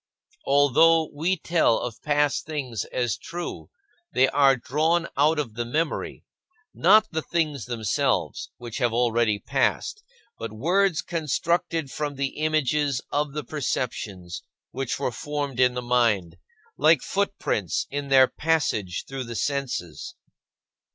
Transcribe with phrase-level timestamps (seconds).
[0.47, 3.69] Although we tell of past things as true,
[4.11, 6.23] they are drawn out of the memory
[6.73, 10.01] not the things themselves, which have already passed,
[10.39, 14.41] but words constructed from the images of the perceptions
[14.71, 16.37] which were formed in the mind,
[16.79, 20.15] like footprints in their passage through the senses.